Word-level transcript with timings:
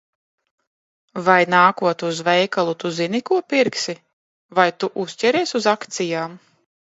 Vai, 1.27 1.35
nākot 1.53 2.05
uz 2.07 2.21
veikalu, 2.29 2.73
Tu 2.83 2.91
zini, 2.99 3.21
ko 3.29 3.39
pirksi? 3.53 3.95
Vai 4.61 4.67
Tu 4.83 4.89
uzķeries 5.05 5.57
uz 5.61 5.69
akcijām? 5.75 6.35